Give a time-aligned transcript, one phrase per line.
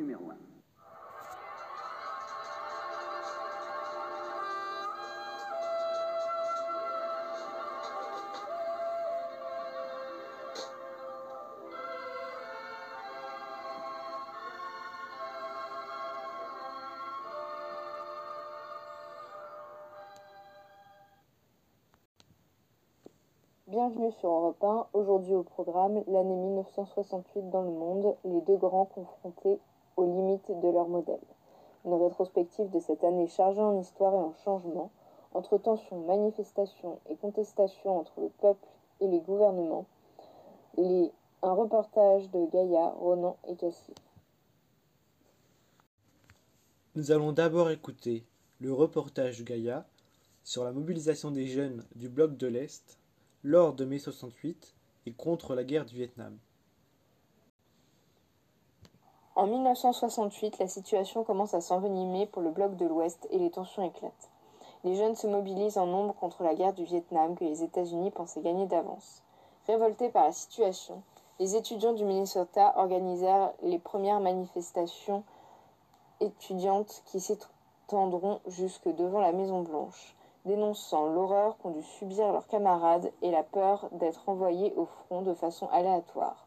[0.00, 0.34] numéro 1.
[23.66, 24.86] Bienvenue sur Europe 1.
[24.94, 29.60] Aujourd'hui au programme, l'année 1968 dans le monde, les deux grands confrontés
[29.96, 31.20] aux limites de leur modèle.
[31.84, 34.90] Une rétrospective de cette année chargée en histoire et en changement,
[35.32, 38.66] entre tensions, manifestations et contestations entre le peuple
[39.00, 39.86] et les gouvernements.
[40.76, 41.12] Les...
[41.42, 43.94] Un reportage de Gaïa, Ronan et Cassie.
[46.94, 48.26] Nous allons d'abord écouter
[48.58, 49.86] le reportage de Gaïa
[50.44, 52.98] sur la mobilisation des jeunes du bloc de l'Est
[53.42, 54.74] lors de mai 68
[55.06, 56.36] et contre la guerre du Vietnam.
[59.36, 63.82] En 1968, la situation commence à s'envenimer pour le bloc de l'Ouest et les tensions
[63.82, 64.30] éclatent.
[64.84, 68.40] Les jeunes se mobilisent en nombre contre la guerre du Vietnam que les États-Unis pensaient
[68.40, 69.22] gagner d'avance.
[69.66, 71.02] Révoltés par la situation,
[71.38, 75.22] les étudiants du Minnesota organisèrent les premières manifestations
[76.20, 83.12] étudiantes qui s'étendront jusque devant la Maison Blanche dénonçant l'horreur qu'ont dû subir leurs camarades
[83.22, 86.46] et la peur d'être envoyés au front de façon aléatoire.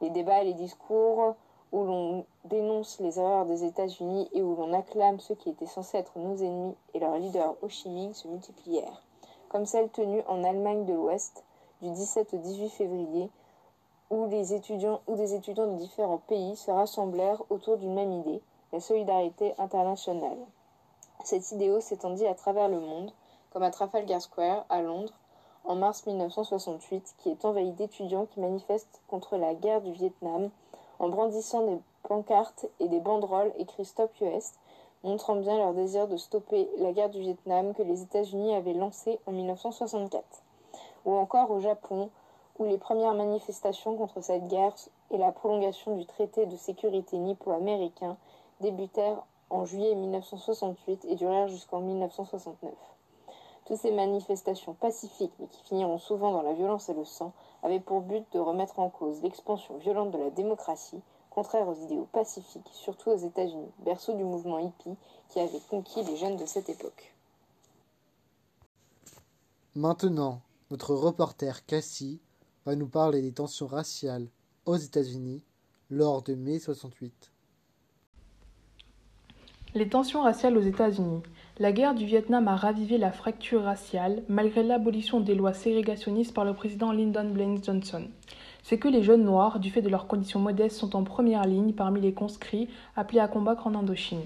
[0.00, 1.36] Les débats et les discours
[1.72, 5.98] où l'on dénonce les erreurs des États-Unis et où l'on acclame ceux qui étaient censés
[5.98, 9.02] être nos ennemis et leur leader Ho Chi Minh se multiplièrent,
[9.48, 11.44] comme celle tenue en Allemagne de l'Ouest
[11.82, 13.30] du 17 au 18 février,
[14.10, 18.42] où, les étudiants, où des étudiants de différents pays se rassemblèrent autour d'une même idée,
[18.72, 20.38] la solidarité internationale.
[21.22, 23.12] Cet idéal s'étendit à travers le monde,
[23.52, 25.12] comme à Trafalgar Square, à Londres,
[25.64, 30.50] en mars 1968, qui est envahi d'étudiants qui manifestent contre la guerre du Vietnam
[31.00, 34.52] en brandissant des pancartes et des banderoles écrites Stop US,
[35.02, 39.18] montrant bien leur désir de stopper la guerre du Vietnam que les États-Unis avaient lancée
[39.26, 40.22] en 1964.
[41.06, 42.10] Ou encore au Japon,
[42.58, 44.74] où les premières manifestations contre cette guerre
[45.10, 48.18] et la prolongation du traité de sécurité nippo-américain
[48.60, 52.70] débutèrent en juillet 1968 et durèrent jusqu'en 1969.
[53.70, 57.32] Toutes ces manifestations pacifiques, mais qui finiront souvent dans la violence et le sang,
[57.62, 61.00] avaient pour but de remettre en cause l'expansion violente de la démocratie,
[61.30, 64.96] contraire aux idéaux pacifiques, surtout aux États-Unis, berceau du mouvement hippie
[65.28, 67.14] qui avait conquis les jeunes de cette époque.
[69.76, 70.40] Maintenant,
[70.72, 72.20] notre reporter Cassie
[72.66, 74.26] va nous parler des tensions raciales
[74.66, 75.44] aux États-Unis
[75.90, 77.30] lors de mai 68.
[79.72, 81.22] Les tensions raciales aux États-Unis.
[81.60, 86.44] La guerre du Vietnam a ravivé la fracture raciale, malgré l'abolition des lois ségrégationnistes par
[86.44, 88.02] le président Lyndon Blaine Johnson.
[88.64, 91.72] C'est que les jeunes noirs, du fait de leurs conditions modestes, sont en première ligne
[91.72, 94.24] parmi les conscrits appelés à combattre en Indochine.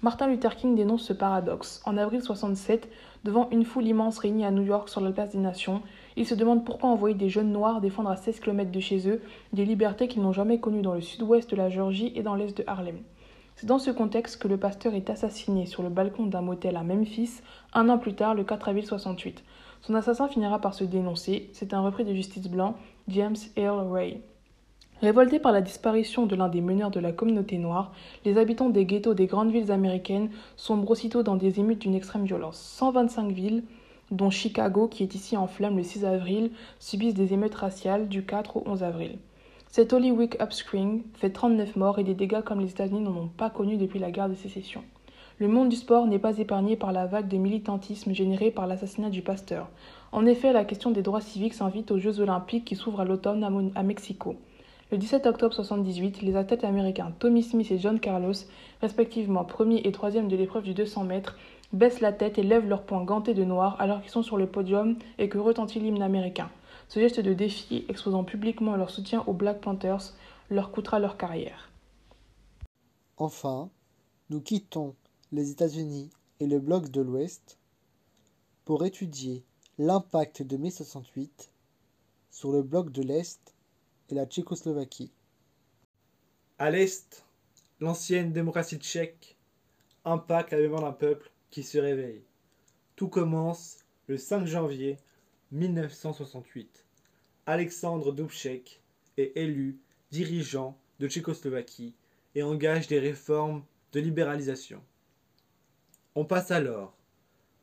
[0.00, 1.82] Martin Luther King dénonce ce paradoxe.
[1.86, 2.88] En avril 67,
[3.24, 5.82] devant une foule immense réunie à New York sur la place des Nations,
[6.16, 9.20] il se demande pourquoi envoyer des jeunes noirs défendre à 16 km de chez eux
[9.52, 12.56] des libertés qu'ils n'ont jamais connues dans le sud-ouest de la Géorgie et dans l'est
[12.56, 12.98] de Harlem.
[13.56, 16.82] C'est dans ce contexte que le pasteur est assassiné sur le balcon d'un motel à
[16.82, 17.40] Memphis,
[17.72, 19.44] un an plus tard, le 4 avril 68.
[19.82, 21.50] Son assassin finira par se dénoncer.
[21.52, 22.74] C'est un repris de justice blanc,
[23.06, 24.20] James Earl Ray.
[25.00, 27.92] Révoltés par la disparition de l'un des meneurs de la communauté noire,
[28.24, 32.24] les habitants des ghettos des grandes villes américaines sombrent aussitôt dans des émeutes d'une extrême
[32.24, 32.58] violence.
[32.58, 33.62] 125 villes,
[34.10, 38.24] dont Chicago, qui est ici en flamme le 6 avril, subissent des émeutes raciales du
[38.24, 39.18] 4 au 11 avril.
[39.76, 43.26] Cet Holy Week Upspring fait 39 morts et des dégâts comme les États-Unis n'en ont
[43.26, 44.84] pas connu depuis la guerre de sécession.
[45.40, 49.10] Le monde du sport n'est pas épargné par la vague de militantisme générée par l'assassinat
[49.10, 49.68] du pasteur.
[50.12, 53.72] En effet, la question des droits civiques s'invite aux Jeux olympiques qui s'ouvrent à l'automne
[53.74, 54.36] à Mexico.
[54.92, 58.32] Le 17 octobre 1978, les athlètes américains Tommy Smith et John Carlos,
[58.80, 61.36] respectivement premier et troisième de l'épreuve du 200 mètres,
[61.72, 64.46] baissent la tête et lèvent leurs poings gantés de noir alors qu'ils sont sur le
[64.46, 66.48] podium et que retentit l'hymne américain.
[66.88, 70.14] Ce geste de défi, exposant publiquement leur soutien aux Black Panthers,
[70.50, 71.70] leur coûtera leur carrière.
[73.16, 73.70] Enfin,
[74.30, 74.94] nous quittons
[75.32, 76.10] les États-Unis
[76.40, 77.58] et le bloc de l'Ouest
[78.64, 79.44] pour étudier
[79.78, 81.50] l'impact de mai 68
[82.30, 83.54] sur le bloc de l'Est
[84.10, 85.12] et la Tchécoslovaquie.
[86.58, 87.24] À l'Est,
[87.80, 89.36] l'ancienne démocratie tchèque
[90.04, 92.22] impacte la mémoire d'un peuple qui se réveille.
[92.96, 94.98] Tout commence le 5 janvier
[95.54, 96.84] 1968.
[97.46, 98.82] Alexandre Dubček
[99.16, 99.78] est élu
[100.10, 101.94] dirigeant de Tchécoslovaquie
[102.34, 104.82] et engage des réformes de libéralisation.
[106.16, 106.96] On passe alors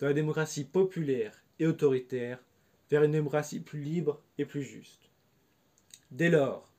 [0.00, 2.38] de la démocratie populaire et autoritaire
[2.90, 5.08] vers une démocratie plus libre et plus juste.
[6.10, 6.70] Dès lors,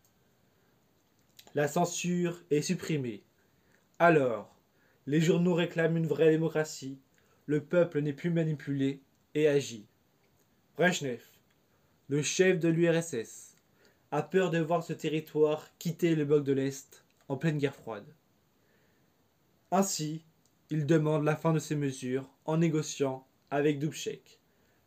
[1.55, 3.23] la censure est supprimée,
[3.97, 4.55] Alors,
[5.07, 6.99] les journaux réclament une vraie démocratie,
[7.47, 9.01] le peuple n'est plus manipulé
[9.33, 9.87] et agit.
[10.79, 11.19] Brezhnev,
[12.07, 13.57] le chef de l'URSS,
[14.11, 18.05] a peur de voir ce territoire quitter le bloc de l'Est en pleine guerre froide.
[19.71, 20.23] Ainsi,
[20.69, 24.39] il demande la fin de ces mesures en négociant avec Dubček.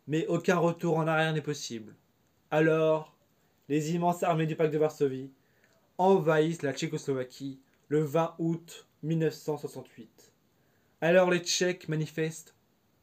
[0.07, 1.93] Mais aucun retour en arrière n'est possible.
[2.49, 3.15] Alors,
[3.69, 5.29] les immenses armées du pacte de Varsovie
[5.99, 7.59] envahissent la Tchécoslovaquie
[7.89, 10.33] le 20 août 1968.
[11.01, 12.55] Alors les Tchèques manifestent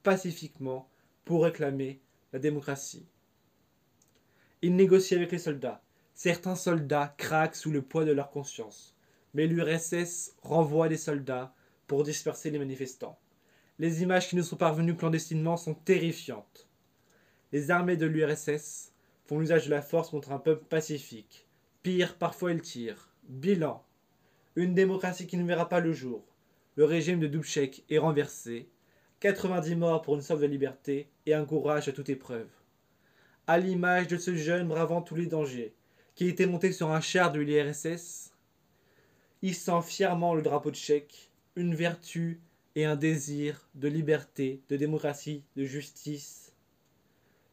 [0.02, 0.90] pacifiquement
[1.24, 2.00] pour réclamer
[2.32, 3.06] la démocratie.
[4.62, 5.82] Ils négocient avec les soldats.
[6.14, 8.94] Certains soldats craquent sous le poids de leur conscience,
[9.32, 11.54] mais l'URSS renvoie des soldats
[11.86, 13.18] pour disperser les manifestants.
[13.78, 16.68] Les images qui nous sont parvenues clandestinement sont terrifiantes.
[17.52, 18.92] Les armées de l'URSS
[19.24, 21.46] font usage de la force contre un peuple pacifique.
[21.82, 23.08] Pire, parfois ils tirent.
[23.24, 23.82] Bilan.
[24.56, 26.22] Une démocratie qui ne verra pas le jour.
[26.76, 28.68] Le régime de Dubček est renversé.
[29.20, 32.48] 90 morts pour une soif de liberté et un courage à toute épreuve.
[33.46, 35.74] À l'image de ce jeune bravant tous les dangers,
[36.14, 38.32] qui était monté sur un char de l'IRSS,
[39.42, 42.40] hissant fièrement le drapeau tchèque, une vertu
[42.76, 46.54] et un désir de liberté, de démocratie, de justice,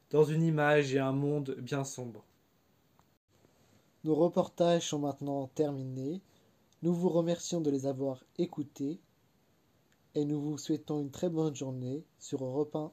[0.10, 2.24] dans une image et un monde bien sombre.
[4.06, 6.22] Nos reportages sont maintenant terminés.
[6.82, 9.02] Nous vous remercions de les avoir écoutés
[10.18, 12.92] et nous vous souhaitons une très bonne journée sur Europe 1